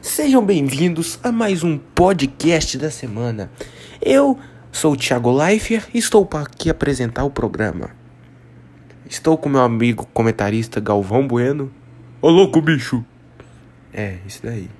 Sejam 0.00 0.44
bem-vindos 0.44 1.18
a 1.24 1.32
mais 1.32 1.64
um 1.64 1.76
podcast 1.76 2.78
da 2.78 2.88
semana. 2.88 3.50
Eu 4.00 4.38
sou 4.70 4.92
o 4.92 4.96
Thiago 4.96 5.32
Leifert 5.32 5.88
e 5.92 5.98
estou 5.98 6.24
para 6.24 6.44
aqui 6.44 6.70
apresentar 6.70 7.24
o 7.24 7.30
programa. 7.30 7.90
Estou 9.10 9.36
com 9.36 9.48
meu 9.48 9.60
amigo 9.60 10.06
comentarista 10.14 10.78
Galvão 10.78 11.26
Bueno. 11.26 11.72
Ô 12.22 12.30
louco, 12.30 12.60
bicho! 12.60 13.04
É, 13.92 14.18
isso 14.24 14.40
daí. 14.42 14.70